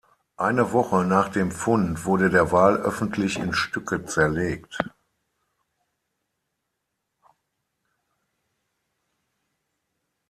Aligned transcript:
Eine 0.35 0.71
Woche 0.73 1.05
nach 1.05 1.29
dem 1.29 1.51
Fund 1.51 2.05
wurde 2.05 2.31
der 2.31 2.51
Wal 2.51 2.75
öffentlich 2.77 3.37
in 3.37 3.53
Stücke 3.53 4.03
zerlegt. 4.03 4.79